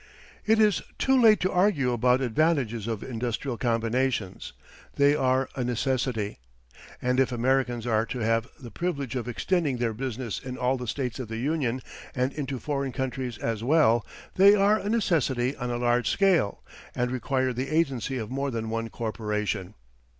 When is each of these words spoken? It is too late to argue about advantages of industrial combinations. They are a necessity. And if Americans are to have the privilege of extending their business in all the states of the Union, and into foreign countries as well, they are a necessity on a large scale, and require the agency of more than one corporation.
It 0.47 0.57
is 0.57 0.81
too 0.97 1.15
late 1.21 1.39
to 1.41 1.51
argue 1.51 1.91
about 1.91 2.21
advantages 2.21 2.87
of 2.87 3.03
industrial 3.03 3.55
combinations. 3.55 4.51
They 4.95 5.15
are 5.15 5.47
a 5.55 5.63
necessity. 5.63 6.39
And 7.03 7.19
if 7.19 7.31
Americans 7.31 7.85
are 7.85 8.07
to 8.07 8.17
have 8.17 8.47
the 8.59 8.71
privilege 8.71 9.15
of 9.15 9.27
extending 9.27 9.77
their 9.77 9.93
business 9.93 10.39
in 10.39 10.57
all 10.57 10.75
the 10.75 10.87
states 10.87 11.19
of 11.19 11.27
the 11.27 11.37
Union, 11.37 11.81
and 12.15 12.33
into 12.33 12.57
foreign 12.57 12.93
countries 12.93 13.37
as 13.37 13.63
well, 13.63 14.03
they 14.37 14.55
are 14.55 14.79
a 14.79 14.89
necessity 14.89 15.55
on 15.57 15.69
a 15.69 15.77
large 15.77 16.09
scale, 16.09 16.63
and 16.95 17.11
require 17.11 17.53
the 17.53 17.69
agency 17.69 18.17
of 18.17 18.31
more 18.31 18.49
than 18.49 18.71
one 18.71 18.89
corporation. 18.89 19.75